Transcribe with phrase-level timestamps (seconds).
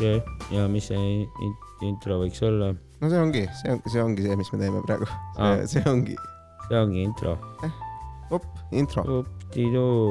[0.00, 2.72] okei okay., ja mis see in- intro võiks olla?
[2.72, 5.50] no see ongi, see on, see ongi see, mis me teeme praegu Aa.
[5.50, 5.64] ah..
[5.68, 6.16] see ongi
[6.70, 7.36] see ongi intro.
[8.30, 9.04] op, intro,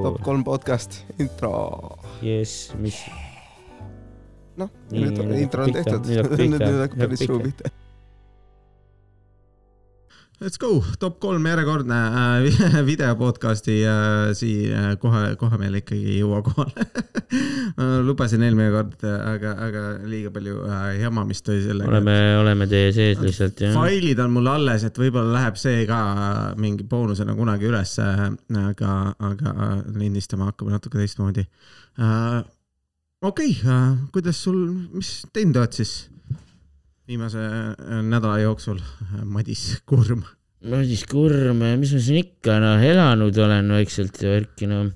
[0.03, 1.53] top, kolm podcast, intro.
[2.21, 2.99] jess, mis,
[4.59, 7.71] noh, nüüd on intro on tehtud, nüüd hakkab päris suu pihta.
[10.39, 16.19] Let's go, top kolm järjekordne äh, videopodcasti äh, siin äh, kohe, kohe meil ikkagi ei
[16.21, 16.85] jõua kohale
[18.07, 20.61] lubasin eelmine kord, aga, aga liiga palju
[21.01, 21.91] jamamist oli sellega.
[21.91, 23.75] oleme, oleme teie sees lihtsalt jah.
[23.75, 25.99] failid on mul alles, et võib-olla läheb see ka
[26.55, 28.07] mingi boonusena kunagi ülesse,
[28.63, 31.43] aga, aga lindistama hakkame natuke teistmoodi
[33.27, 34.63] okei okay,, kuidas sul,
[34.95, 35.97] mis teinud oled siis
[37.09, 37.37] viimase
[38.05, 38.79] nädala jooksul,
[39.25, 40.21] Madis Kurm?
[40.59, 44.89] Madis Kurm, mis ma siin ikka noh elanud olen vaikselt ja värki noh.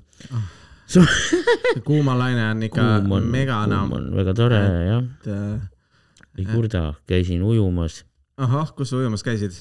[1.88, 3.94] kuumalaine on ikka kuum on, megane kuum.
[3.96, 8.02] on väga tore jah, et ei kurda, käisin ujumas
[8.36, 9.56] ahah, kus sa ujumas käisid?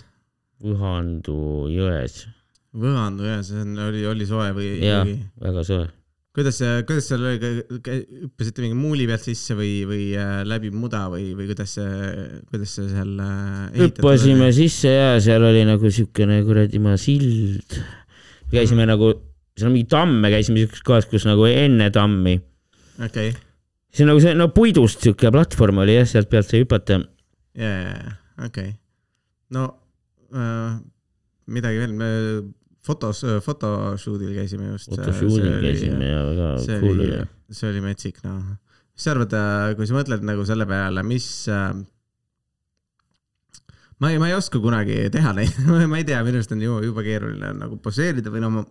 [0.64, 2.26] Võhandu jões
[2.74, 5.20] Võandu jah, see on, oli, oli soe või ja ikkagi?
[5.44, 5.90] väga soe.
[6.34, 11.28] Kuidas kuidas seal oli, hüppasite mingi muuli pealt sisse või, või äh, läbi muda või,
[11.38, 12.14] või kuidas see,
[12.50, 17.78] kuidas see seal äh, hüppasime sisse ja seal oli nagu siukene kuradi maa sild.
[18.54, 19.12] käisime nagu,
[19.54, 22.40] seal on mingi tamm, me käisime siukeses kohas, kus nagu enne tammi.
[22.98, 23.38] okei okay.,
[23.94, 26.98] see on nagu see, no puidust siuke platvorm oli jah, sealt pealt sai hüpata.
[27.54, 28.18] ja, ja, ja,
[28.50, 28.74] okei.
[29.54, 29.70] no
[30.34, 30.82] äh,
[31.54, 32.12] midagi veel, me
[32.84, 34.92] fotos, photoshoot'il käisime just.
[34.92, 38.54] fotoshoot'il käisime ja väga cool oli see oli metsik, noh.
[38.94, 39.34] mis sa arvad,
[39.78, 41.72] kui sa mõtled nagu selle peale, mis äh,
[44.02, 45.58] ma ei, ma ei oska kunagi teha neid,
[45.92, 48.66] ma ei tea, minu arust on ju juba keeruline nagu poseerida või no ma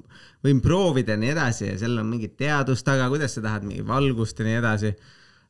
[0.45, 3.87] võin proovida ja nii edasi ja seal on mingit teadust taga, kuidas sa tahad mingi
[3.87, 4.95] valgust ja nii edasi.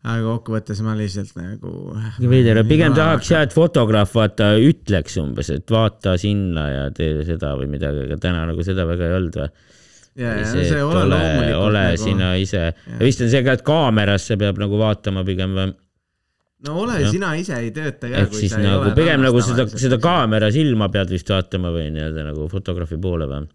[0.03, 1.73] Aga kokkuvõttes ma lihtsalt nagu.
[2.19, 7.55] veider, pigem tahaks jah, et fotograaf vaata ütleks umbes, et vaata sinna ja tee seda
[7.59, 9.53] või midagi, aga täna nagu seda väga ei olnud või?
[10.19, 12.03] ja, ja see, et ole loomulikult ole nagu...
[12.03, 12.65] sina ise.
[13.01, 15.71] vist on see ka, et kaamerasse peab nagu vaatama pigem või?
[16.67, 17.13] no ole Jah.
[17.15, 18.25] sina ise ei tööta ka.
[18.25, 22.49] ehk siis nagu pigem nagu seda, seda kaamera silma pead vist vaatama või nii-öelda nagu
[22.51, 23.47] fotograafi poole või?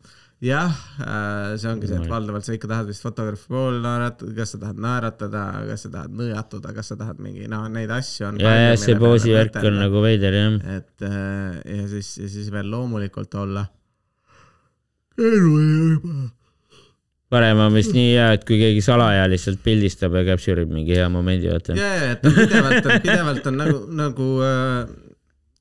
[0.43, 0.73] jah,
[1.57, 4.81] see ongi see, et valdavalt sa ikka tahad vist fotograafi poole naeratada, kas sa tahad
[4.85, 8.39] naeratada, kas sa tahad nõjatuda, kas sa tahad mingi, noh, neid asju on.
[8.43, 9.79] ja, ja see poosivärk on.
[9.81, 10.59] nagu veider jah.
[10.77, 13.65] et äh, ja siis, ja siis veel loomulikult olla.
[17.33, 20.99] parem on vist nii hea, et kui keegi salaja lihtsalt pildistab ja capture ib mingi
[20.99, 21.73] hea momendi, vaata.
[21.73, 25.06] ja, ja, et pidevalt on, pidevalt on nagu, nagu äh,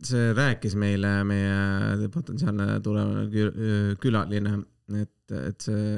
[0.06, 4.58] see rääkis meile meie potentsiaalne tulevane kü- külaline,
[5.02, 5.96] et, et see,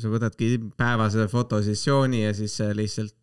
[0.00, 3.16] sa võtadki päevase fotosessiooni ja siis lihtsalt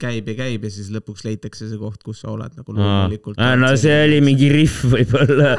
[0.00, 3.40] käib ja käib ja siis lõpuks leitakse see koht, kus sa oled nagu loomulikult.
[3.60, 5.54] no see oli mingi rihv võib-olla.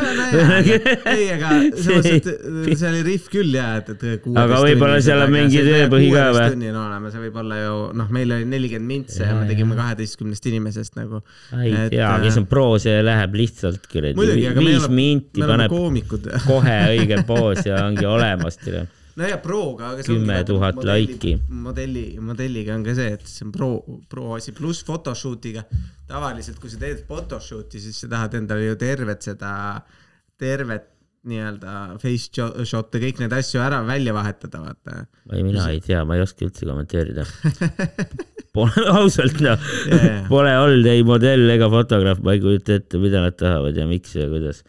[1.12, 1.52] ei, aga
[1.86, 4.28] selles mõttes, et see oli rihv küll ja, et, et.
[4.46, 6.50] Aga võib-olla seal on mingi tööpõhi ka või?
[6.56, 10.52] tunnini olema, see võib olla ju, noh, meil oli nelikümmend mintse ja me tegime kaheteistkümnest
[10.52, 11.22] inimesest nagu.
[11.62, 16.30] ei tea, kes on pro, see läheb lihtsalt kuradi viis oleme, minti oleme paneb koomikud.
[16.46, 18.86] kohe õige poos ja ongi olemas teile.
[19.16, 21.36] No ja proga, aga Kümme tuhat laiki.
[21.50, 23.70] modelli, modelliga on ka see, et see on pro,
[24.12, 25.66] pro asi pluss photoshoot'iga.
[26.10, 29.54] tavaliselt, kui sa teed photoshoot'i, siis sa tahad endale ju tervet seda,
[30.40, 30.92] tervet
[31.26, 35.06] nii-öelda face shot'e, kõik neid asju ära välja vahetada, vaata.
[35.32, 37.26] ei, mina ei tea, ma ei oska üldse kommenteerida.
[38.56, 39.58] Pole ausalt noh
[39.90, 43.88] Jaa., pole olnud ei modell ega fotograaf, ma ei kujuta ette, mida nad tahavad ja
[43.90, 44.62] miks ja kuidas.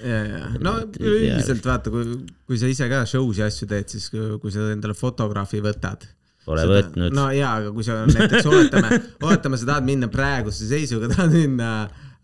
[0.00, 2.16] ja, ja no üleüldiselt vaata, kui,
[2.48, 6.08] kui sa ise ka show's ja asju teed, siis kui, sa endale fotograafi võtad.
[6.46, 7.14] Pole võtnud.
[7.14, 11.68] no jaa, aga kui sa näiteks oletame, oletame, sa tahad minna praeguse seisuga, tahad minna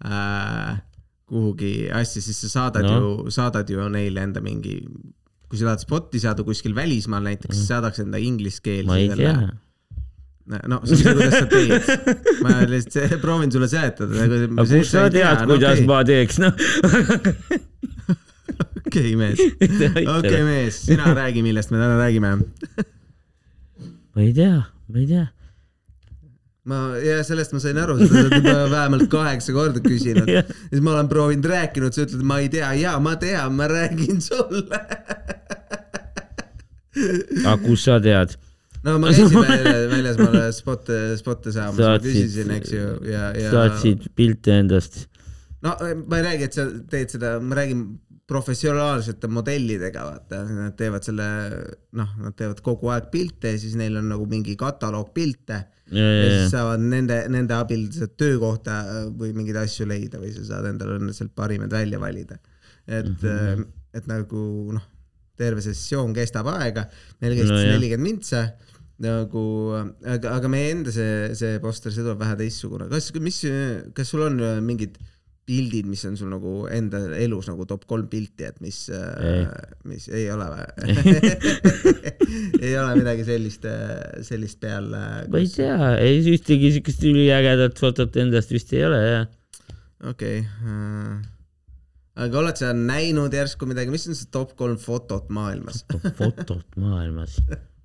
[0.02, 0.72] äh,
[1.28, 2.96] kuhugi asja, siis sa saadad No.
[2.98, 4.80] ju, saadad ju neile enda mingi,
[5.48, 8.88] kui sa tahad spot'i saada kuskil välismaal näiteks, siis saadaks enda inglise keeli.
[8.90, 9.36] ma ei tea.
[10.48, 11.72] No see on see, kuidas sa teed.
[12.44, 14.22] ma lihtsalt proovin sulle seletada.
[14.24, 16.52] aga kust sa tead, kuidas ma teeks, noh.
[18.86, 19.42] okei, mees.
[20.16, 22.36] okei, mees, sina räägi, millest me täna räägime.
[24.14, 25.26] ma ei tea, ma ei tea.
[26.68, 30.28] ma, ja sellest ma sain aru, sa oled juba vähemalt kaheksa korda küsinud.
[30.32, 30.48] Jah.
[30.72, 34.24] siis ma olen proovinud rääkinud, sa ütled, ma ei tea, ja ma tean, ma räägin
[34.24, 34.84] sulle.
[37.44, 38.38] aga kust sa tead?
[38.86, 43.54] No ma käisin välja- väljasmaal spotte, spotte saamas, ma küsisin, eks ju, ja, ja.
[43.54, 45.06] saatsid pilte endast.
[45.64, 47.86] no ma ei räägi, et sa teed seda, ma räägin
[48.28, 51.26] professionaalsete modellidega, vaata, nad teevad selle,
[51.96, 56.02] noh, nad teevad kogu aeg pilte ja siis neil on nagu mingi kataloog pilte ja,
[56.02, 58.76] ja ja, siis saavad nende, nende abil saad töökohta
[59.16, 62.36] või mingeid asju leida või sa saad endale sealt parimad välja valida.
[62.86, 63.66] et mm, -hmm.
[63.96, 64.44] et nagu
[64.76, 64.84] noh,
[65.36, 66.84] terve sessioon kestab aega,
[67.22, 68.42] meil kestis nelikümmend mintse
[69.02, 69.44] nagu,
[70.02, 73.44] aga, aga meie enda see, see poster, see tuleb vähe teistsugune, kas, mis,
[73.94, 74.98] kas sul on äh, mingid
[75.48, 79.46] pildid, mis on sul nagu enda elus nagu top kolm pilti, et mis, Ei.
[79.88, 80.66] mis ei ole või?
[82.66, 83.64] ei ole midagi sellist,
[84.28, 84.90] sellist peal.
[84.92, 89.26] ma ei tea, ei ühtegi siukest üliägedat fotot endast vist ei ole jah.
[90.10, 91.16] okei okay..
[92.26, 95.84] aga oled sa näinud järsku midagi, mis on see top kolm fotot maailmas
[96.20, 97.40] fotot maailmas,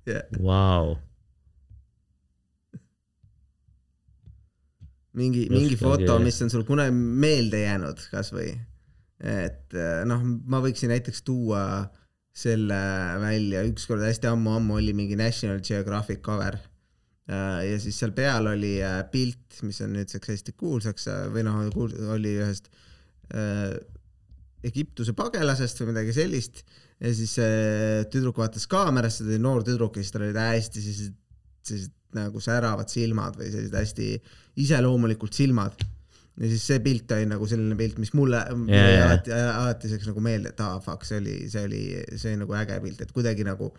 [0.08, 0.28] yeah.?
[0.42, 0.94] vau.
[5.14, 8.52] mingi, mingi foto, mis on sul kunagi meelde jäänud kasvõi.
[9.24, 11.64] et eh, noh, ma võiksin näiteks tuua
[12.34, 12.78] selle
[13.22, 16.58] välja, ükskord hästi ammu-ammu oli mingi National Geographic cover.
[17.28, 21.62] ja siis seal peal oli äh, pilt, mis on nüüdseks hästi kuulsaks äh, või noh,
[22.12, 22.68] oli ühest
[23.32, 23.70] äh,
[24.64, 26.62] Egiptuse pagelasest või midagi sellist
[27.00, 30.84] ja siis see tüdruk vaatas kaamerasse, ta oli noor tüdruk ja siis tal olid hästi
[30.84, 31.16] sellised,
[31.64, 34.08] sellised nagu säravad silmad või sellised hästi
[34.64, 35.82] iseloomulikult silmad.
[36.40, 38.40] ja siis see pilt oli nagu selline pilt, mis mulle
[38.70, 39.08] jaa.
[39.08, 41.82] alati, alati selleks nagu meelde, et aa fuck, see oli, see oli,
[42.14, 43.70] see oli nagu äge pilt, et kuidagi nagu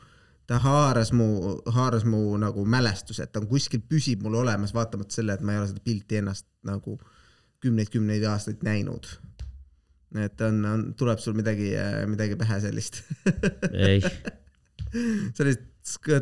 [0.47, 1.27] ta haaras mu,
[1.73, 5.61] haaras mu nagu mälestused, ta on kuskil püsib mul olemas, vaatamata selle, et ma ei
[5.61, 6.99] ole seda pilti ennast nagu
[7.65, 9.07] kümneid-kümneid aastaid näinud.
[10.25, 11.71] Et on, on, tuleb sul midagi,
[12.09, 13.01] midagi pähe sellist
[13.87, 14.01] ei,
[15.35, 15.65] sellist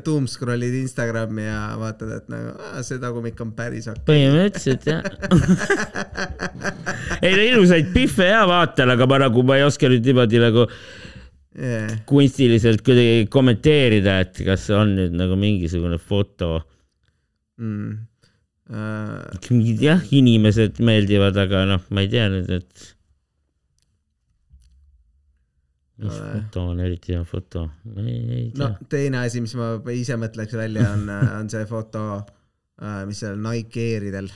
[0.04, 4.04] doom scroll'id Instagrami ja vaatad, et nagu aa, see tagumik on päris okei.
[4.10, 5.06] põhimõtteliselt jah.
[7.24, 10.68] ei no ilusaid pihve ja vaatan, aga ma nagu, ma ei oska nüüd niimoodi nagu
[11.54, 12.00] Yeah.
[12.10, 16.64] kunstiliselt kuidagi kommenteerida, et kas on nüüd nagu mingisugune foto.
[17.62, 17.92] Mm.
[18.74, 22.88] Uh, jah, inimesed meeldivad, aga noh, ma ei tea nüüd, et
[26.02, 26.32] mis Ole.
[26.34, 26.80] foto on?
[26.82, 28.64] Eriti hea foto, ma ei, ei tea.
[28.64, 31.10] no teine asi, mis ma ise mõtleks välja, on,
[31.40, 32.04] on see foto,
[33.08, 34.30] mis seal Nike Airidel,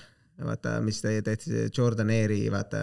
[0.45, 2.81] vaata, mis te tehti, see Jordan Airi, vaata,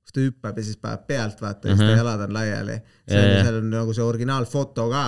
[0.00, 2.78] kus ta hüppab ja siis paneb pealt, vaata, ja siis ta jalad on laiali.
[3.10, 5.04] Seal on nagu see originaalfoto ka.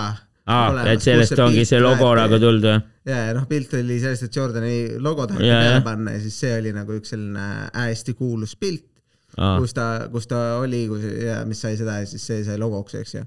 [0.51, 2.79] aa, et sellest ongi see logo nagu tulnud või?
[3.07, 6.57] ja, ja noh, pilt oli sellest, et Jordani logo taheti peale panna ja siis see
[6.59, 7.45] oli nagu üks selline
[7.77, 8.90] hästi kuulus pilt,
[9.37, 12.97] kus ta, kus ta oli, kus ja mis sai seda ja siis see sai logoks,
[13.01, 13.25] eks ju.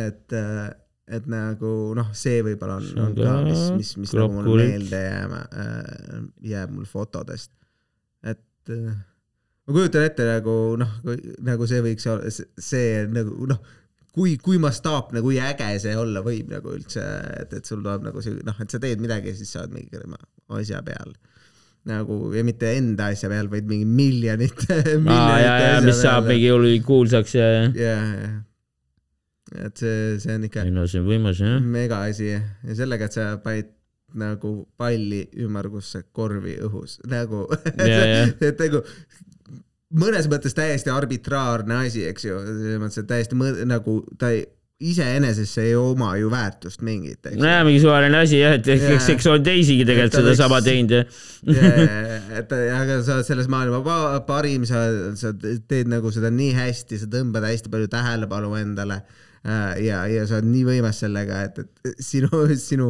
[0.00, 0.36] et,
[1.12, 5.42] et nagu noh, see võib-olla on, on ka, mis, mis, mis nagu mul meelde jääma
[5.64, 6.18] äh,,
[6.54, 7.52] jääb mul fotodest.
[8.24, 8.96] et äh,
[9.66, 10.98] ma kujutan ette nagu noh,
[11.46, 13.60] nagu see võiks olla, see nagu noh,
[14.12, 17.04] kui, kui mastaapne, kui äge see olla võib nagu üldse,
[17.42, 19.76] et, et sul tuleb nagu see noh, et sa teed midagi ja siis sa oled
[19.76, 20.00] mingi
[20.52, 21.14] asja peal
[21.88, 24.78] nagu ja mitte enda asja peal, vaid mingi miljonite.
[25.10, 27.68] aa ja, ja mis saab mingi hull kuulsaks ja, ja.
[27.74, 28.32] ja, ja,
[29.66, 31.58] et see, see on ikka ei no see on võimas jah.
[31.60, 32.42] mega asi ja
[32.78, 33.72] sellega, et sa panid
[34.18, 37.46] nagu palli ümmargusse korvi õhus nagu
[38.48, 38.82] et nagu
[39.92, 44.46] mõnes mõttes täiesti arbitraarne asi, eks ju, selles mõttes, et täiesti mõ- nagu ta ei,
[44.82, 49.28] iseenesest see ei oma ju väärtust mingit, nojah, mingi suvaline asi jah, et eks, eks
[49.30, 51.02] on teisigi tegelikult sedasama teinud ja.
[51.46, 54.84] Yeah, et aga sa oled selles maailma pa- parim, sa,
[55.18, 60.26] sa teed nagu seda nii hästi, sa tõmbad hästi palju tähelepanu endale äh, ja, ja
[60.28, 62.88] sa oled nii võimas sellega, et, et sinu, sinu,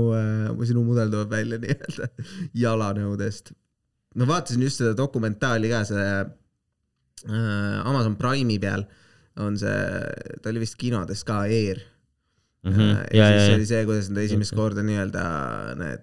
[0.68, 2.10] sinu mudel tuleb välja nii-öelda
[2.64, 3.52] jalanõudest.
[4.16, 8.88] ma vaatasin just seda dokumentaali ka, see äh, Amazon Prime'i peal
[9.40, 9.74] on see,
[10.42, 11.80] ta oli vist kinodes ka, Air
[12.64, 12.80] Mhm.
[12.80, 15.22] ja, ja, ja ja siis, ja oli see, kuidas nad esimest korda nii-öelda
[15.80, 16.02] need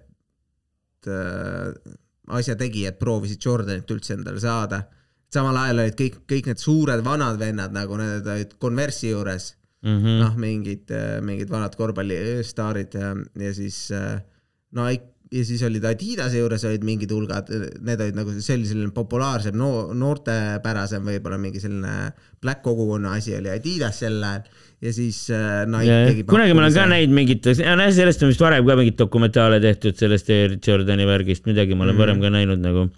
[1.08, 1.94] äh,
[2.36, 4.82] asjategijad proovisid Jordanit üldse endale saada.
[5.30, 9.52] samal ajal olid kõik, kõik need suured vanad vennad nagu need olid Converse'i juures,
[9.86, 10.18] Mhm.
[10.20, 10.90] noh, mingid,
[11.22, 14.18] mingid vanad korvpallistaarid ja, ja siis äh,
[14.76, 17.50] Nike ja siis olid Adidase juures olid mingid hulgad,
[17.86, 22.10] need olid nagu, see oli selline populaarsem no,, noortepärasem võib-olla mingi selline
[22.42, 24.48] black kogukonna asi oli Adidas sel ajal
[24.80, 28.42] ja siis äh, Nike tegi kunagi ma olen ka näinud mingit, jah, sellest on vist
[28.42, 32.02] varem ka mingit dokumentaale tehtud sellest Air Jordani värgist, midagi ma olen Mhm.
[32.02, 32.88] varem ka näinud nagu.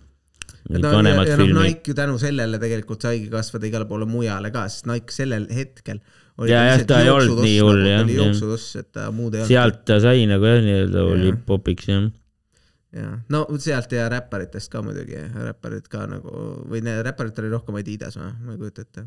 [0.71, 1.62] no, ja, ja noh.
[1.67, 5.99] Nike ju tänu sellele tegelikult saigi kasvada igale poole mujale ka, sest Nike sellel hetkel
[6.39, 9.35] oli Ja, jah, ta ei olnud nii hull, nagu, jah, oli jooksutuss, et ta muud
[9.35, 9.51] ei olnud.
[9.53, 12.07] sealt ta sai nagu jah, nii-öelda oli popiks jah.
[12.97, 15.19] jah, no sealt ja räpparitest ka muidugi,
[15.49, 16.37] räpparid ka nagu
[16.69, 19.07] või ne- räpparitel oli rohkem Adidas ma ei kujuta ette.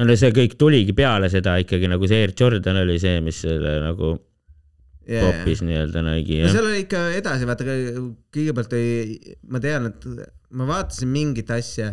[0.00, 3.78] no see kõik tuligi peale seda ikkagi nagu see Air Jordan oli see, mis selle
[3.84, 4.16] nagu
[5.08, 5.28] yeah..
[5.28, 10.08] popis nii-öelda nägi no seal oli ikka edasi, vaata kõigepealt oli, ma tean, et
[10.56, 11.92] ma vaatasin mingit asja,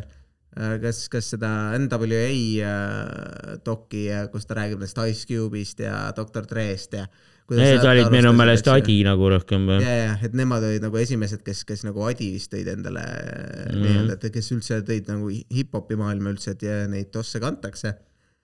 [0.56, 1.50] kas, kas seda
[1.80, 2.26] NWA
[2.64, 7.08] äh, doki, kus ta räägib nendest Ice Cube'ist ja Doktor Dre'st ja.
[7.54, 9.78] Need olid minu meelest Adi nagu rohkem või?
[9.84, 13.82] ja, ja, et nemad olid nagu esimesed, kes, kes nagu Adi vist tõid endale mm.
[13.84, 17.94] nii-öelda, et kes üldse tõid nagu hip-hopi maailma üldse, et ja neid tosse kantakse.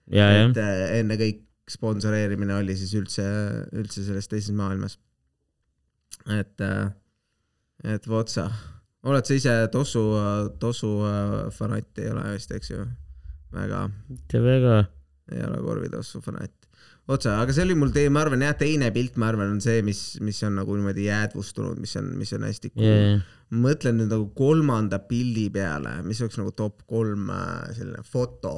[0.06, 0.60] et.
[0.62, 1.42] äh, enne kõik
[1.72, 3.24] sponsoreerimine oli siis üldse,
[3.74, 4.98] üldse selles teises maailmas.
[6.30, 6.62] et,
[7.82, 8.46] et vot sa,
[9.02, 10.02] oled sa ise tossu,
[10.62, 12.86] tossu äh, fanatt ei ole vist, eks ju?
[13.52, 14.82] väga, mitte väga.
[15.34, 16.61] ei ole korvitossu fanatt.
[17.10, 19.82] otsa, aga see oli mul tee, ma arvan jah, teine pilt, ma arvan, on see,
[19.86, 24.08] mis, mis on nagu niimoodi jäädvustunud, mis on, mis on hästi cool ma mõtlen nüüd
[24.12, 28.54] nagu kolmanda pildi peale, mis oleks nagu top kolm äh, selline foto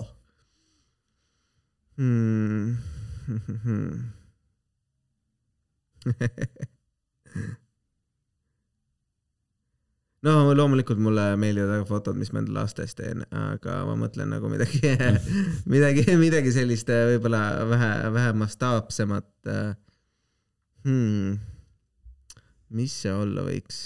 [1.99, 2.77] hmm.
[10.25, 14.50] no loomulikult mulle meeldivad väga fotod, mis ma enda lastest teen, aga ma mõtlen nagu
[14.52, 14.95] midagi,
[15.75, 19.75] midagi, midagi sellist äh, võib-olla vähe, vähe mastaapsemat äh,
[20.87, 21.37] hmm..
[22.81, 23.85] mis see olla võiks?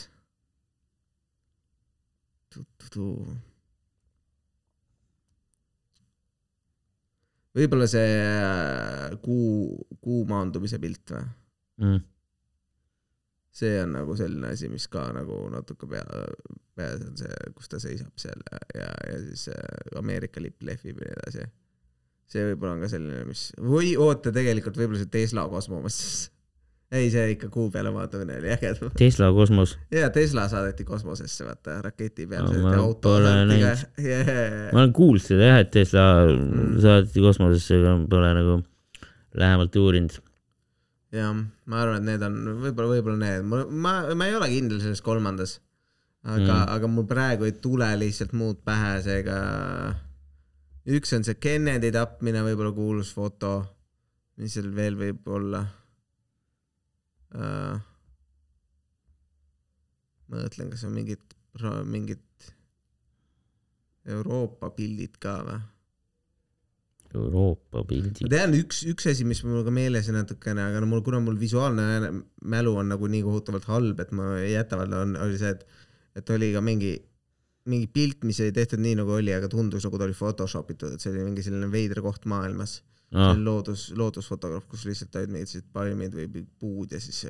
[7.59, 11.27] võib-olla see äh, kuu, kuu maandumise pilt või?
[11.83, 12.07] Mm.
[13.59, 16.05] See on nagu selline asi, mis ka nagu natuke pea,
[16.79, 18.39] peas on see, kus ta seisab seal
[18.77, 21.47] ja, ja, siis äh, Ameerika lipp lehvib ja nii edasi.
[22.29, 25.97] see võib-olla on ka selline, mis või oota, tegelikult võib-olla see Tesla kosmos.
[26.93, 28.71] ei, see ikka kuu peale vaatamine oli äge.
[29.01, 29.75] Tesla kosmos.
[29.93, 33.83] ja Tesla saadeti kosmosesse, vaata raketi peal No, ma pole näinud.
[34.07, 34.71] yeah..
[34.73, 36.79] ma olen kuulnud seda jah, et Tesla Mm.
[36.85, 38.61] saadeti kosmosesse, aga pole nagu
[39.39, 40.21] lähemalt uurinud.
[41.15, 41.33] jah,
[41.65, 45.03] ma arvan, et need on võib-olla, võib-olla need, ma, ma, ma ei ole kindel selles
[45.05, 45.59] kolmandas.
[46.27, 49.39] aga mm., aga mul praegu ei tule lihtsalt muud pähe, seega
[50.89, 53.53] üks on see Kennedy tapmine, võib-olla kuulus foto.
[54.39, 55.65] mis seal veel võib olla
[57.35, 57.81] uh,?
[60.29, 61.35] ma mõtlen, kas on mingid,
[61.89, 62.53] mingid
[64.09, 65.59] Euroopa pildid ka või?
[67.17, 68.21] Euroopa ma pildid.
[68.29, 71.39] tean üks, üks asi, mis mul ka meeles on natukene, aga no mul, kuna mul
[71.41, 72.11] visuaalne
[72.55, 75.65] mälu on nagu nii kohutavalt halb, et ma ei jäta veel, on, oli see, et,
[76.21, 76.93] et oli ka mingi,
[77.73, 80.97] mingi pilt, mis oli tehtud nii nagu oli, aga tundus nagu ta oli Photoshop itud,
[80.97, 82.83] et see oli mingi selline veider koht maailmas
[83.15, 83.31] ah..
[83.31, 87.25] see oli loodus, loodusfotograaf, kus lihtsalt olid mingid sellised palmid või puud ja siis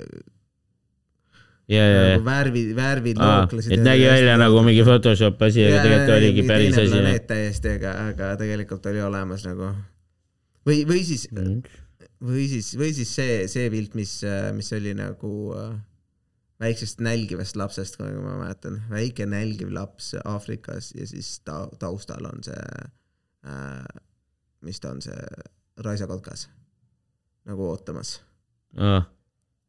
[1.69, 2.25] ja, ja, ja nagu.
[2.27, 3.73] värvid, värvid Aa, looklesid.
[3.77, 7.03] et nägi välja nagu mingi Photoshop asi, aga tegelikult oligi päris asi.
[7.29, 9.73] täiesti, aga, aga tegelikult oli olemas nagu
[10.69, 11.61] või, või siis, Mm.
[12.25, 14.17] või siis, või siis see, see pilt, mis,
[14.57, 15.77] mis oli nagu äh,
[16.61, 22.43] väiksest nälgivast lapsest, kui ma mäletan, väike nälgiv laps Aafrikas ja siis ta taustal on
[22.43, 22.65] see
[23.47, 23.85] äh,,
[24.67, 25.21] mis ta on, see
[25.85, 26.49] raisakotkas
[27.47, 28.17] nagu ootamas
[28.77, 29.07] Ah.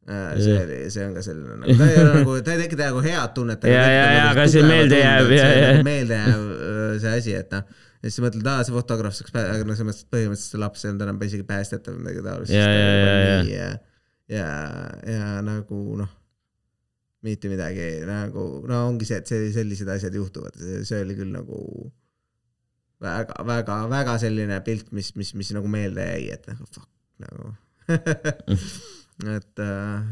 [0.08, 3.02] See oli, see on ka selline nagu, ta ei ole nagu, ta ei tekita nagu
[3.04, 3.66] head tunnet.
[3.68, 5.70] Ja, ja, ja, aga see meelde jääb, ja, ja.
[5.86, 7.66] meeldejääv äh, see asi, et noh,
[8.00, 10.92] ja siis mõtled, aa, see fotograaf saaks, aga noh, selles mõttes, põhimõtteliselt see laps ei
[10.92, 12.54] olnud enam isegi päästetav või midagi taolist.
[12.56, 13.38] Ja, ja, ja, ja.
[13.50, 13.68] ja,
[14.32, 14.50] ja,
[15.12, 16.12] ja nagu noh,
[17.26, 20.56] mitte midagi nagu, no ongi see, et see, sellised asjad juhtuvad,
[20.88, 21.60] see oli küll nagu
[23.04, 26.88] väga, väga, väga selline pilt, mis, mis, mis nagu meelde jäi, et nagu fuck
[27.20, 27.52] nagu
[29.28, 30.02] et äh,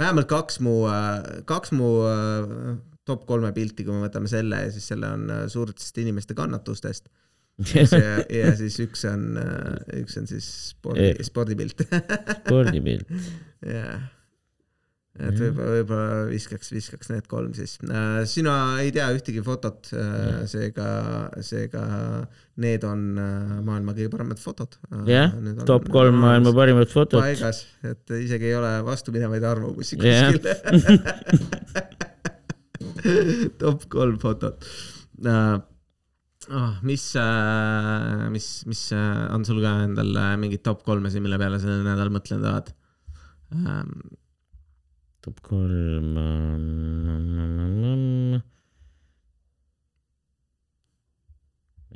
[0.00, 2.76] vähemalt kaks mu äh,, kaks mu äh,
[3.08, 7.10] top kolme pilti, kui me võtame selle ja siis selle on äh, suurtest inimeste kannatustest.
[7.74, 7.84] ja,
[8.40, 9.36] ja siis üks on,
[10.00, 11.84] üks on siis spordi, spordipilt.
[12.46, 13.10] spordipilt.
[13.66, 14.08] jah,
[15.18, 17.72] et võib-olla, võib-olla viskaks, viskaks need kolm siis.
[18.30, 19.90] sina ei tea ühtegi fotot,
[20.48, 20.86] seega,
[21.44, 21.82] seega
[22.60, 24.76] need on äh, maailma kõige paremad fotod.
[25.08, 25.32] jah,
[25.68, 27.22] top kolm maailma parimat fotot.
[27.24, 30.40] paigas, et isegi ei ole vastupinevaid arvamusi kuskil.
[33.64, 34.56] top kolm fotot.
[36.50, 41.58] Oh, mis uh,, mis, mis uh, on sul ka endal mingid top kolmesid, mille peale
[41.62, 42.68] sa nädal mõtlenud oled
[45.20, 45.26] um,?
[45.26, 46.16] top kolm.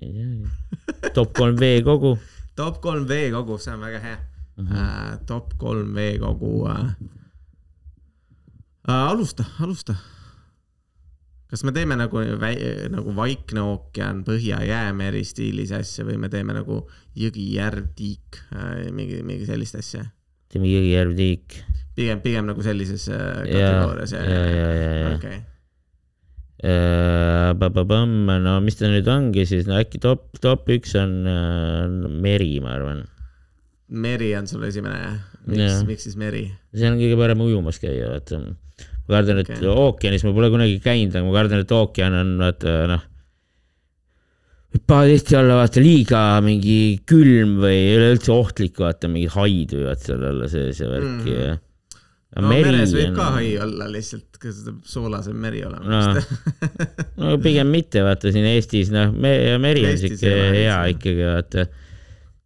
[0.03, 0.49] ei teagi.
[1.15, 2.19] top kolm veekogu.
[2.57, 4.19] top kolm veekogu, see on väga hea
[4.57, 4.73] Mhm.
[4.73, 5.27] uh,.
[5.27, 6.91] top kolm veekogu uh,.
[8.89, 9.95] Uh, alusta, alusta.
[11.49, 16.83] kas me teeme nagu väi-, nagu Vaikne ookean, Põhja-Jäämeri stiilis asja või me teeme nagu
[17.17, 18.41] jõgi, järv, tiik,
[18.93, 20.05] mingi, mingi sellist asja?
[20.55, 21.59] Teeme Jõgijärv tiik.
[21.99, 25.11] pigem, pigem nagu sellises äh, ja, kategoorias ja, ja, ja, ja.
[25.19, 25.41] okei,
[28.41, 32.77] no mis ta nüüd ongi siis, no äkki top, top üks on äh, meri, ma
[32.79, 33.05] arvan.
[33.89, 35.17] meri on sul esimene jah?
[35.45, 36.47] miks Jah., miks siis meri?
[36.75, 38.41] see on kõige parem ujumas käia, vaata.
[38.41, 39.69] ma kardan, et okay.
[39.69, 43.05] ookeanis ma pole kunagi käinud, aga ma kardan, et ookean on vaata noh,
[44.75, 50.47] tihti olla vaata liiga mingi külm või üleüldse ohtlik, vaata mingid haid võivad seal olla
[50.51, 51.45] sees ja värki Mhm.
[51.45, 51.55] ja.
[52.43, 54.57] no meres võib ka hai olla lihtsalt, kas
[54.91, 56.01] soolasem meri olema No.
[57.23, 61.69] no pigem mitte, vaata siin Eestis noh, me-, meri on siuke hea ikkagi, vaata.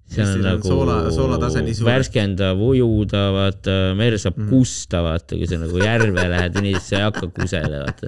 [0.08, 4.48] see on nagu soola- soolatase nii suur, värskendav ujuda, vaata, merre saab mm.
[4.52, 8.06] kusta, vaata, kui sa nagu järve lähed, nii sa ei hakka kusele, vaata.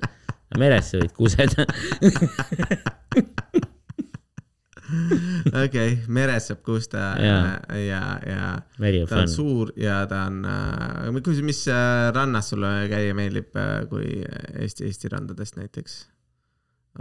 [0.61, 1.65] meres sa võid kuseda.
[5.65, 8.47] okei, meres saab kusta ja Jaa., ja, ja
[8.83, 9.35] meri on ta on fun.
[9.35, 13.53] suur ja ta on äh,, kus, mis äh, rannas sulle käia meeldib,
[13.91, 16.01] kui Eesti, Eesti randadest näiteks?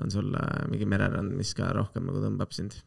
[0.03, 2.77] on sul äh, mingi mererand, mis ka rohkem nagu tõmbab sind?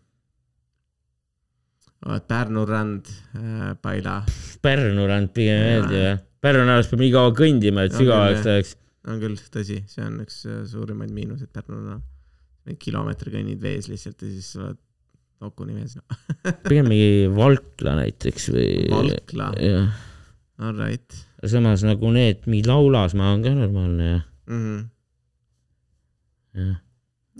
[2.02, 3.08] oled Pärnu rand,
[3.82, 4.16] Paila,
[4.62, 6.14] Pärnu rand pigem ei meeldi või?
[6.42, 8.72] Pärnu rannast peab nii kaua kõndima, et On sügavaks läheks.
[9.06, 12.02] on küll, tõsi, see on üks äh, suurimaid miinuseid Pärnu rannal.
[12.82, 14.81] kilomeetri kõnnid vees lihtsalt ja siis sa oled
[15.48, 16.04] okuni vees no..
[16.68, 18.70] pigem mingi Valkla näiteks või.
[18.92, 20.00] Valkla, jah,
[20.62, 24.60] alright samas nagu need, mingi Laulasmaa on ka normaalne jah, mm.
[24.62, 24.82] -hmm.
[26.60, 26.76] jah,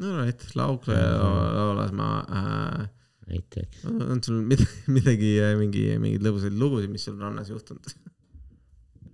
[0.02, 2.88] alright, Laukla ja Lau- Laulasmaa äh,.
[3.28, 3.84] näiteks.
[3.86, 7.94] on sul midagi, midagi, mingi, mingeid lõbusaid lugusid, mis sul rannas juhtunud?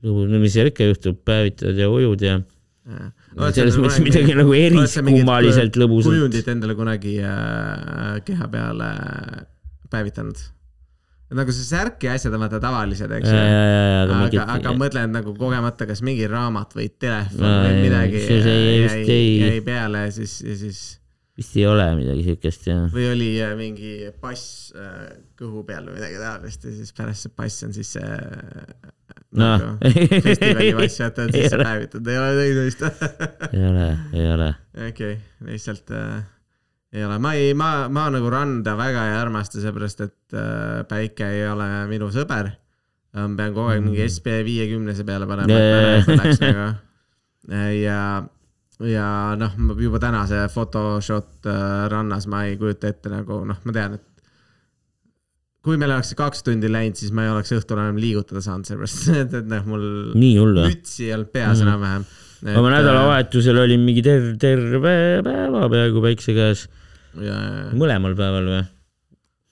[0.03, 2.41] lugu, no mis seal ikka juhtub, päevitad ja ujud ja
[2.89, 3.18] Oled
[3.55, 6.11] selles mõttes midagi nagu mingit eriskummaliselt lõbusat.
[6.13, 8.93] kujundit endale kunagi äh, keha peale
[9.93, 10.39] päevitanud?
[11.39, 13.41] nagu see särk ja asjad on vaata tavalised, eks ju.
[13.41, 18.39] aga mingit aga mõtlen nagu kogemata, kas mingi raamat või telefon No, või midagi see-
[18.47, 20.81] see jäi, vist jäi, ei- jäi peale siis, siis
[21.39, 22.87] vist ei ole midagi siukest jah.
[22.95, 23.93] või oli äh, mingi
[24.25, 28.09] pass äh, kõhu peal või midagi taolist ja siis pärast see pass on siis see
[29.37, 32.85] noh nagu festivali pass, vaata, et ei ole, teinud vist
[33.55, 34.49] ei ole, ei ole.
[34.73, 35.19] okei okay,,
[35.51, 36.23] lihtsalt äh,
[36.93, 41.29] ei ole, ma ei, ma, ma nagu randa väga ei armasta, seepärast et äh, päike
[41.37, 42.51] ei ole minu sõber.
[43.19, 46.67] ma pean kogu aeg mingi SB viiekümnese peale panema, et ära jaa, ei põleks nagu.
[47.83, 48.01] ja,
[48.89, 49.09] ja
[49.41, 53.99] noh, juba täna see photoshot äh, rannas ma ei kujuta ette nagu noh, ma tean,
[54.01, 54.18] et
[55.69, 58.65] kui meil oleks see kaks tundi läinud, siis ma ei oleks õhtul enam liigutada saanud,
[58.69, 59.85] sellepärast et, et noh, mul
[60.65, 61.69] mütsi ei olnud peas Mhm.
[61.69, 62.09] enam-vähem.
[62.57, 66.67] oma nädalavahetusel olin mingi terve, terve päeva peaaegu päikse käes.
[67.75, 68.65] mõlemal päeval või?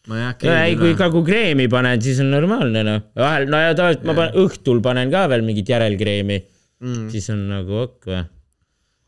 [0.07, 0.57] ma ei hakka.
[0.69, 3.01] ei, kui ka, kui kreemi panen, siis on normaalne noh.
[3.19, 6.39] vahel, no ja tavaliselt ma panen, õhtul panen ka veel mingit järelkreemi,
[6.85, 7.09] mm..
[7.11, 8.23] siis on nagu ok või?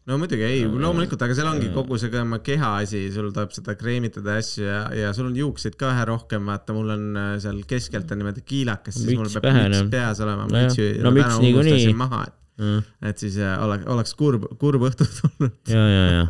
[0.08, 3.74] No muidugi ei, loomulikult, aga seal ongi kogu see oma keha asi, sul tuleb seda
[3.78, 7.34] kreemitada ja asju ja, ja sul on juukseid ka ühe rohkem, vaata, mul on äh,
[7.42, 10.48] seal keskelt on niimoodi kiilakas, siis mul peab pähe, müts peas olema.
[10.48, 11.92] No müts niikuinii.
[11.98, 12.80] maha, et, ja,
[13.12, 16.26] et siis äh, oleks, oleks kurb, kurb õhtu tulnud, ja, ja,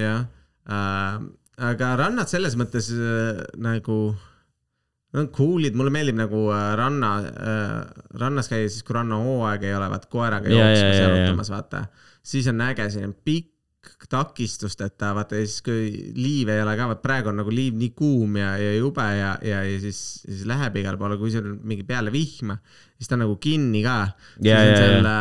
[0.00, 0.26] jah
[0.70, 1.20] äh,.
[1.70, 4.02] aga rannad selles mõttes äh, nagu,
[5.10, 7.72] Nad on cool'id, mulle meeldib nagu äh, ranna äh,,
[8.20, 11.08] rannas käia siis, kui rannahooaeg ei ole, vaat koeraga Ja, ja, jooksmas ja, ja ja.
[11.08, 11.80] jalutamas, vaata.
[12.22, 13.48] Siis on äge selline pikk
[14.10, 17.94] takistusteta, vaata ja siis kui liiv ei ole ka, vaat praegu on nagu liiv nii
[17.96, 21.56] kuum ja, ja jube ja, ja, ja siis, siis läheb igale poole, kui seal on
[21.64, 22.58] mingi peale vihma,
[22.98, 23.96] siis ta on nagu kinni ka.
[24.36, 25.16] siis Ja, on ja, seal seda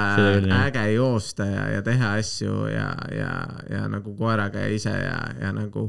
[0.58, 3.34] äh, äge joosta ja, ja teha asju ja, ja,
[3.72, 5.88] ja nagu koeraga ja ise ja, ja nagu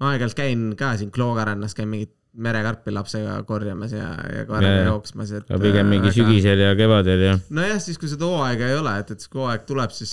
[0.00, 4.84] ma aeg-ajalt käin ka siin Klooga rannas, käin mingit merekarpi lapsega korjamas ja, ja ja.
[4.86, 5.48] jooksmas, et.
[5.50, 6.12] aga pigem mingi.
[6.14, 7.32] sügisel ja kevadel ja.
[7.50, 10.12] nojah, siis kui seda hooaega ei ole, et, et kui hooaeg tuleb, siis,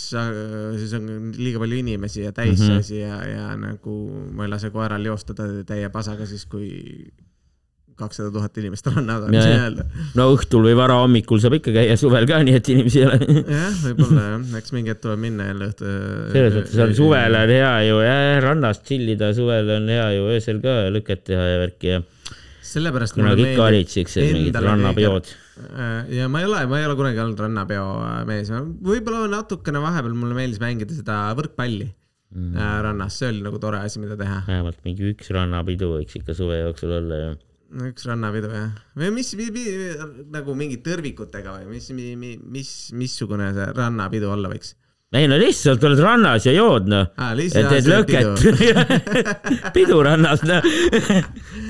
[0.81, 2.79] siis on liiga palju inimesi ja täis see Mhm.
[2.79, 3.95] asi ja, ja nagu
[4.33, 6.71] ma ei lase koeral joostada täie pasaga siis, kui
[7.99, 9.29] kakssada tuhat inimest Ja, ja.
[9.33, 9.85] nii-öelda.
[10.17, 13.19] no õhtul või varahommikul saab ikka käia, suvel ka, nii et inimesi ei ole.
[13.57, 15.95] jah, võib-olla jah, eks mingi hetk tuleb minna jälle õhtu.
[16.35, 20.29] selles mõttes on suvel on hea ju jah, rannas chill ida, suvel on hea ju
[20.35, 22.01] öösel ka lõket teha ja värki ja
[22.67, 25.29] sellepärast kunagi ikka olid siuksed mingid rannapeod.
[25.57, 29.81] Äh, ja ma ei ole, ma ei ole kunagi olnud rannapeo äh, mees, võib-olla natukene
[29.81, 31.87] vahepeal mulle meeldis mängida seda võrkpalli
[32.35, 32.57] mm.
[32.85, 34.41] rannas, see oli nagu tore asi, mida teha.
[34.47, 37.35] vähemalt mingi üks rannapidu võiks ikka suve jooksul olla ju.
[37.87, 39.63] Üks rannapidu jah, või mis mi, mi,
[40.33, 44.75] nagu mingi tõrvikutega või mis, mis, mis, missugune see rannapidu olla võiks?
[45.15, 48.41] ei no lihtsalt oled rannas ja jood noh aa, ja lihtsalt teed lõket.
[49.75, 50.65] pidu rannas noh.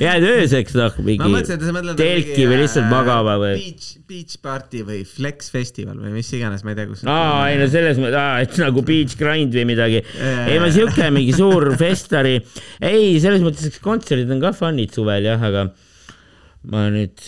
[0.02, 1.94] jääd ööseks noh mingi et mõtled.
[2.00, 3.54] telki või lihtsalt magama või.
[3.62, 7.06] Beach, beach party või flex festival või mis iganes, ma ei tea, kus.
[7.06, 10.02] aa, ei no selles mõttes, et nagu beach grind või midagi.
[10.18, 10.78] Ei ma jaa.
[10.80, 12.40] siuke mingi suur festari,
[12.82, 15.70] ei selles mõttes, et kontserdid on ka fun'id suvel jah, aga
[16.72, 17.24] ma nüüd,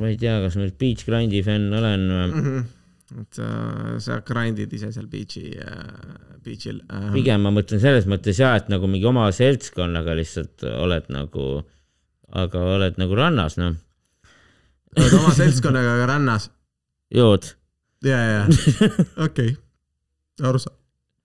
[0.00, 2.08] ma ei tea, kas ma nüüd beach grindi fänn olen.
[2.30, 2.64] Mhm.
[3.20, 3.48] et sa,
[4.02, 5.52] sa grind'id ise seal beach'i,
[6.42, 6.80] beach'il.
[7.14, 11.44] pigem ma mõtlen selles mõttes ja, et nagu mingi oma seltskonnaga lihtsalt oled nagu,
[12.34, 13.76] aga oled nagu rannas noh,
[14.96, 16.50] oled oma seltskonnaga ka rannas.
[17.14, 17.52] jood.
[18.06, 18.42] ja, ja,
[19.28, 19.54] okei,
[20.42, 20.74] arusa-,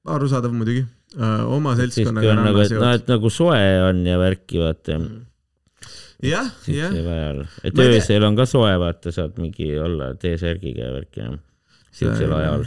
[0.06, 0.86] arusaadav muidugi.
[1.18, 3.02] oma siis kui seltskonnaga on nagu, rannas noh, jood.
[3.02, 5.02] et nagu soe on ja värki vaata
[6.22, 9.72] jah, jah, siuksel ajal, et Ma ei tea- öösel on ka soe, vaata, saad mingi
[9.80, 11.40] olla T-särgiga ja värki, noh.
[11.92, 12.66] siuksel ajal.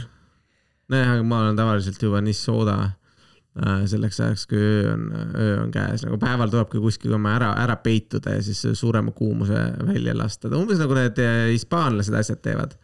[0.91, 5.05] nojah, aga ma olen tavaliselt juba nii sooda äh, selleks ajaks, kui öö on,
[5.39, 9.61] öö on käes, nagu päeval tulebki kuskil oma ära, ära peituda ja siis suurema kuumuse
[9.87, 12.75] välja lasta, umbes nagu need äh, hispaanlased asjad teevad.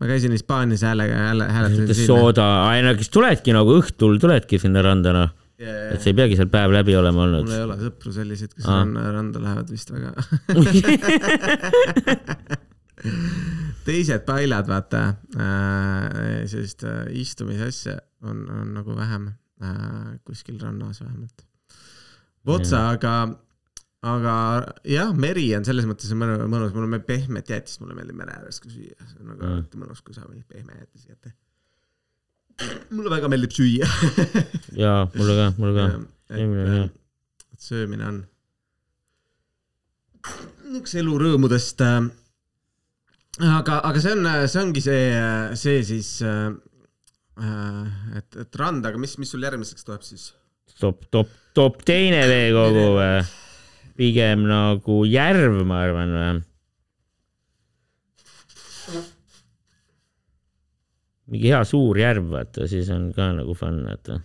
[0.00, 2.06] ma käisin Hispaanias häälega, hääle, hääletasin sinna.
[2.06, 6.34] sooda, ei no kes tuledki nagu õhtul tuledki sinna randa noh, et sa ei peagi
[6.38, 7.54] seal päev läbi olema olnud mul.
[7.54, 8.80] ei ole sõpru selliseid, kes Aa.
[8.80, 10.10] ranna, randa lähevad vist väga
[13.84, 15.00] teised pailad, vaata
[15.36, 19.28] äh,, sellist äh, istumisasja on, on nagu vähem
[19.62, 21.44] äh, kuskil rannas vähemalt.
[22.48, 23.12] Votsa, aga,
[24.04, 24.34] aga
[24.88, 28.58] jah, meri on selles mõttes mõnu- mõnus, mulle meeldib pehmet jäätist, mulle meeldib mere ääres
[28.60, 29.64] ka süüa, see on nagu Mm.
[29.84, 31.32] mõnus, kui saab mingit pehme jäätist kätte.
[32.94, 33.88] Mulle väga meeldib süüa.
[34.84, 35.88] jaa, mulle ka, mulle ka.
[36.34, 36.84] Hea.
[37.52, 38.22] et söömine on
[40.78, 41.82] üks elu rõõmudest.
[41.84, 45.04] aga, aga see on, see ongi see,
[45.60, 46.10] see siis,
[48.18, 50.32] et, et rand, aga mis, mis sul järgmiseks tuleb siis?
[50.80, 53.22] top, top, top teine veekogu või?
[53.94, 56.42] pigem nagu järv, ma arvan või?
[61.30, 64.20] Mingi hea suur järv, vaata, siis on ka nagu fun, vaata.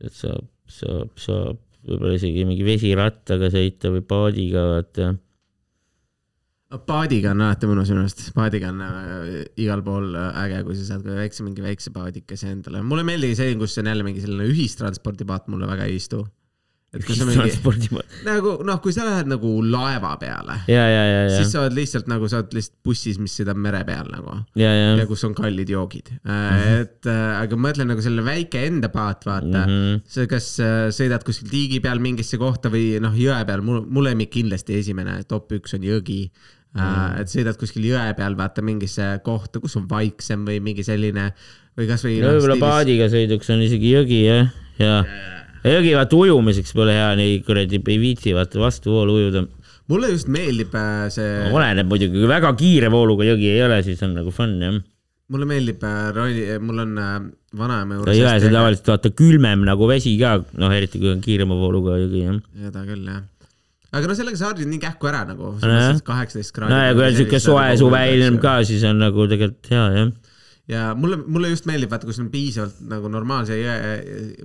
[0.00, 5.10] et saab, saab, saab võib-olla isegi mingi vesirattaga sõita või paadiga, vaata.
[6.88, 10.90] paadiga on alati mõnus minu arust, paadiga on äh, igal pool äh, äge, kui sa
[10.90, 12.84] saad ka väikse, mingi väikse paadikese endale.
[12.84, 16.24] mulle ei meeldi see, kus on jälle mingi selline ühistranspordipaat, mulle väga ei istu.
[16.90, 17.52] Et kui sa mingi,
[18.26, 21.76] nagu noh, kui sa lähed nagu laeva peale, ja, ja, ja, ja siis, sa oled
[21.78, 25.22] lihtsalt nagu, sa oled lihtsalt bussis, mis sõidab mere peal nagu ja, ja ja, kus
[25.28, 26.32] on kallid joogid mm.
[26.34, 26.82] -hmm.
[26.82, 29.70] et äh, aga ma mõtlen nagu selle väike enda paat, vaata mm.
[29.70, 30.02] -hmm.
[30.16, 34.02] sa kas äh, sõidad kuskil tiigi peal mingisse kohta või noh, jõe peal, mul, mu
[34.02, 37.20] lemmik kindlasti esimene top üks on jõgi mm.
[37.22, 41.30] Et sõidad kuskil jõe peal, vaata mingisse kohta, kus on vaiksem või mingi selline
[41.78, 45.04] või kasvõi no võib-olla paadiga sõiduks on isegi jõgi jah, ja
[45.66, 49.44] jõgi vaata ujumiseks pole hea, nii kuradi ei viitsi vaata vastuvoolu ujuda.
[49.90, 54.00] mulle just meeldib äh, see, oleneb muidugi, kui väga kiire vooluga jõgi ei ole, siis
[54.06, 54.78] on nagu fun jah.
[55.28, 57.18] mulle meeldib äh, ralli, mul on äh,
[57.56, 58.16] vanaema juures.
[58.20, 62.24] jões on tavaliselt vaata külmem nagu vesi ka, noh eriti kui on kiirema vooluga jõgi
[62.24, 62.40] jah.
[62.68, 63.26] seda küll jah
[63.90, 65.56] aga no sellega sa harjud nii kähku ära nagu
[66.06, 66.72] kaheksateist kraadi.
[66.72, 70.12] no ja kui on siuke soe suveilm ka, siis on nagu tegelikult hea jah.
[70.70, 73.76] ja mulle, mulle just meeldib, vaata, kui sul on piisavalt nagu normaalse jõe,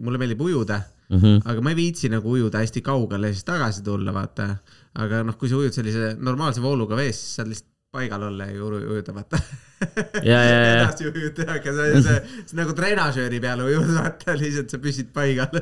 [0.01, 1.19] mulle meeldib ujuda mm.
[1.19, 1.41] -hmm.
[1.45, 4.57] aga ma ei viitsi nagu ujuda hästi kaugele ja siis tagasi tulla, vaata.
[4.95, 8.63] aga noh, kui sa ujud sellise normaalse vooluga vees, siis saad lihtsalt paigal olla ja
[8.63, 9.39] uju- ujuda, vaata.
[10.23, 12.15] Edasi ujuda, aga see, see,
[12.49, 15.59] see nagu trenažööri peale ujud, vaata, lihtsalt sa püsid paigal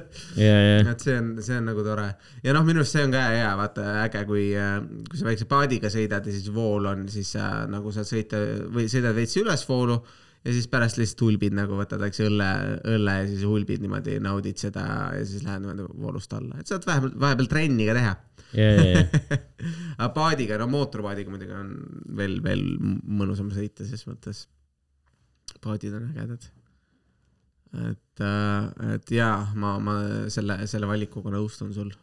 [0.94, 2.08] et see on, see on nagu tore
[2.46, 4.48] ja noh, minu arust see on ka hea, vaata äge, kui,
[5.10, 8.42] kui sa väikse paadiga sõidad ja siis vool on, siis sa nagu saad sõita
[8.74, 10.00] või sõidad veits ülesvoolu
[10.44, 12.48] ja siis pärast lihtsalt hulbid nagu võtad väikse õlle,
[12.96, 16.88] õlle ja siis hulbid niimoodi, naudid seda ja siis lähed niimoodi voolust alla, et saad
[16.88, 18.16] vahepeal, vahepeal trenni ka teha.
[18.60, 19.06] ja, ja, ja,
[20.02, 21.72] aga paadiga, no mootorpaadiga muidugi on
[22.20, 24.46] veel, veel mõnusam sõita ses mõttes.
[25.64, 26.50] paadid on ägedad.
[27.94, 28.26] et,
[28.94, 30.00] et jaa, ma, ma
[30.34, 31.94] selle, selle valikuga nõustun sul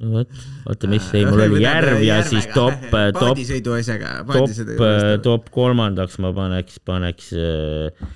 [0.00, 0.30] vot,
[0.70, 5.20] oota, mis ei, mul oli järv ja siis top, top, asjaga, top paadisõidu, asjaga.
[5.24, 8.08] top kolmandaks ma paneks, paneks äh,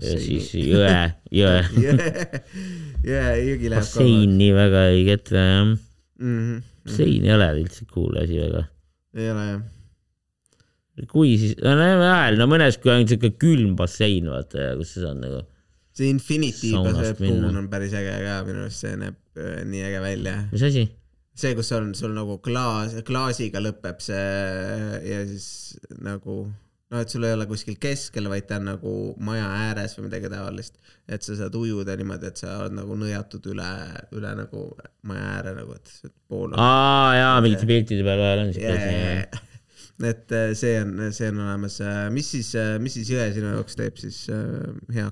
[0.00, 0.96] siis jõe,
[1.34, 1.60] jõe.
[3.10, 5.72] jaa, jõgi läheb bassein nii väga ei ketra jah.
[6.20, 6.60] -hmm.
[6.86, 8.66] bassein ei ole üldse cool asi väga.
[9.16, 9.66] ei ole jah.
[11.12, 15.20] kui siis, no vahel, no mõnes, kui on siuke külm bassein, vaata kus sa saad
[15.20, 15.44] nagu,
[15.96, 16.72] see Infinity.
[16.76, 19.16] Pool on päris äge ka, minu arust see näeb
[19.68, 20.38] nii äge välja.
[20.52, 20.88] mis asi?
[21.36, 24.22] see, kus on sul nagu klaas, klaasiga lõpeb see
[25.04, 25.48] ja siis
[26.02, 28.92] nagu noh, et sul ei ole kuskil keskel, vaid ta on nagu
[29.26, 30.78] maja ääres või midagi taolist.
[31.08, 33.72] et sa saad ujuda niimoodi, et sa oled nagu nõjatud üle,
[34.16, 34.62] üle nagu
[35.06, 39.44] maja ääre nagu, et pool on aa jaa, mingite piltide peal vahel on siuke asi.
[40.12, 41.80] et äh, see on, see on olemas.
[42.14, 45.06] mis siis, mis siis jõe sinu jaoks teeb siis äh,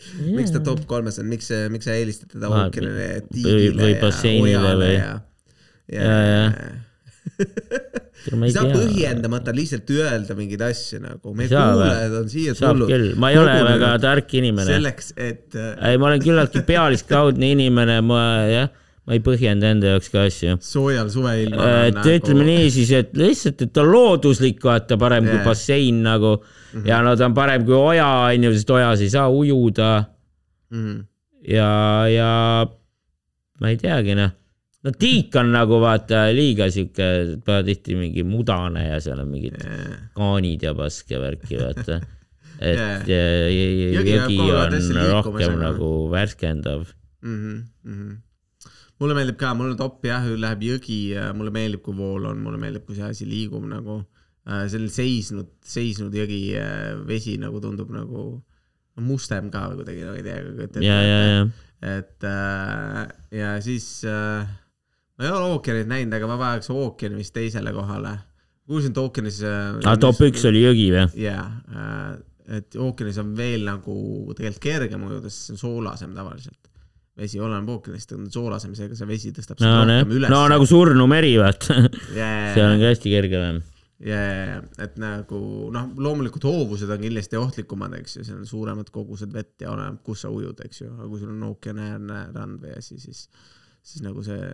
[0.00, 0.32] heaks?
[0.36, 4.00] miks ta top kolmes on, miks, miks sa eelistad teda ookeanile ja tiigile või ja
[4.02, 5.14] basseinile või- ja, ja,
[5.86, 6.46] Ja, ja.
[8.46, 12.90] ei saa põhjendamata lihtsalt öelda mingeid asju nagu, meie kuulajad on siia tulnud.
[13.22, 14.66] ma ei ole väga tark inimene.
[14.66, 18.70] selleks, et äh, ei, ma olen küllaltki pealiskaudne inimene, ma jah,
[19.06, 20.56] ma ei põhjenda enda jaoks ka asju.
[20.66, 25.36] soojal suveilmal et ütleme nii siis, et lihtsalt, et ta on looduslik, vaata parem yeah.
[25.36, 26.88] Kui bassein nagu mm -hmm.
[26.90, 29.92] ja no ta on parem kui oja, onju, sest ojas ei saa ujuda
[30.70, 30.98] mm,.
[31.54, 31.70] ja,
[32.10, 32.32] ja
[33.60, 34.34] ma ei teagi noh.
[34.82, 39.62] no tiik on nagu vaata liiga siuke, tihti mingi mudane ja seal on mingid
[40.18, 42.02] kaanid ja pask ja värki, vaata.
[42.58, 43.22] et ja,
[43.54, 44.78] Jõgi jõgi on
[45.14, 46.86] rohkem nagu värskendav.
[47.22, 47.36] mm.
[47.38, 48.25] -hmm, mm -hmm.
[49.02, 51.00] Mulle meeldib ka, mul on top jah, läheb jõgi,
[51.36, 55.52] mulle meeldib, kui vool on, mulle meeldib, kui see asi liigub nagu äh, selline seisnud,
[55.66, 58.28] seisnud jõgi äh, vesi nagu tundub nagu
[59.04, 60.84] mustem ka või kuidagi, no ei tea.
[60.86, 61.40] ja, ja, ja
[61.82, 64.46] et äh, ja siis äh,
[65.16, 68.16] ma ei ole ookeanit näinud, aga ma vajaks ookeani vist teisele kohale.
[68.66, 69.76] kuulsin, et ookeanis äh,.
[69.82, 71.04] aga top üks oli jõgi või?
[71.26, 72.14] jaa äh,,
[72.58, 73.98] et ookeanis on veel nagu
[74.36, 76.65] tegelikult kergem ujuda, sest see on soolasem tavaliselt.
[77.16, 80.32] Vesi oleneb ookeanist, on soolasem, seega see vesi tõstab no, rohkem üles.
[80.32, 81.78] no nagu surnu meri, vaata.
[82.12, 83.62] yeah, seal on ka hästi kerge või?
[84.04, 85.40] ja, ja, ja, et nagu
[85.72, 90.02] noh, loomulikult hoovused on kindlasti ohtlikumad, eks ju, seal on suuremad kogused vett ja oleneb,
[90.04, 93.26] kus sa ujud, eks ju, aga kui sul on ookeaniäärne rand või asi, siis,
[93.80, 94.52] siis nagu see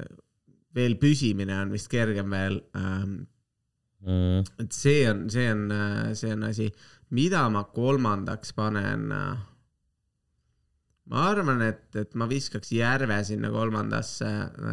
[0.77, 3.23] veel püsimine on vist kergem veel ähm,.
[4.03, 4.41] Mm.
[4.59, 5.61] et see on, see on,
[6.19, 6.65] see on asi,
[7.15, 9.05] mida ma kolmandaks panen.
[11.13, 14.29] Ma arvan, et, et ma viskaks järve sinna kolmandasse,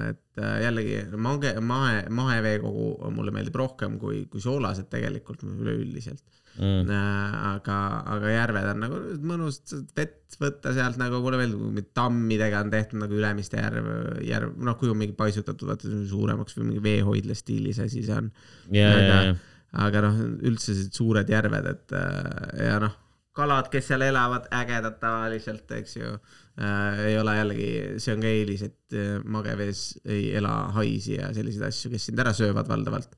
[0.08, 6.24] et äh, jällegi mage, mahe, maheveekogu mulle meeldib rohkem kui, kui soolased tegelikult üleüldiselt.
[6.60, 6.90] Mm.
[6.90, 7.76] aga,
[8.10, 9.62] aga järved on nagu mõnus
[9.96, 13.88] vett võtta sealt nagu mulle meeldib, tammidega on tehtud nagu Ülemiste järv,
[14.28, 18.28] järv, noh, kui on mingi paisutatud, vaata suuremaks või mingi veehoidla stiilis asi see on
[18.76, 19.38] ja, ja, ja,
[19.86, 22.98] aga noh, üldse sellised suured järved, et äh, ja noh,
[23.40, 26.12] kalad, kes seal elavad, ägedad tavaliselt, eks ju
[26.60, 27.00] äh,.
[27.08, 27.70] ei ole jällegi,
[28.04, 32.20] see on ka eelis, et äh, magevees ei ela haisi ja selliseid asju, kes sind
[32.20, 33.16] ära söövad valdavalt.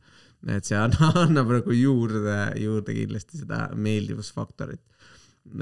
[0.50, 4.84] et see annab, annab nagu juurde, juurde kindlasti seda meeldivusfaktorit.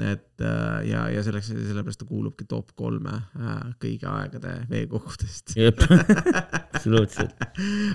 [0.04, 5.56] et äh, ja, ja selleks, sellepärast ta kuulubki top kolme äh, kõigi aegade veekogudest.
[5.56, 5.80] jep,
[6.74, 7.46] absoluutselt.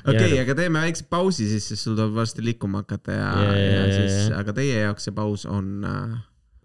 [0.01, 3.75] okei aga teeme väikse pausi siis, sest sul tuleb varsti liikuma hakata ja, Ja, ja,
[3.75, 6.15] ja, siis aga teie jaoks see paus on äh,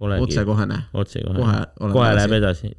[0.00, 0.78] Otsekohene.
[0.92, 2.72] otsekohe kohe, kohe läheb edasi.